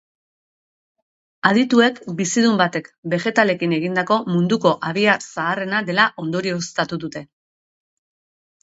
[1.49, 7.27] Adituek bizidun batek begetalekin egindako munduko habia zaharrena dela ondorioztatu dute.